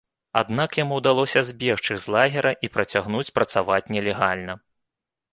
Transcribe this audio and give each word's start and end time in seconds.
Аднак 0.39 0.75
яму 0.79 0.95
ўдалося 0.99 1.43
збегчы 1.49 1.97
з 2.05 2.13
лагера 2.15 2.53
і 2.67 2.69
працягнуць 2.77 3.29
працаваць 3.35 3.91
нелегальна. 3.97 4.53